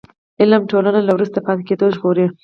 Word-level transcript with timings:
علم 0.41 0.61
ټولنه 0.71 0.99
له 1.07 1.11
وروسته 1.15 1.39
پاتې 1.45 1.63
کېدو 1.67 1.87
ژغوري. 1.95 2.25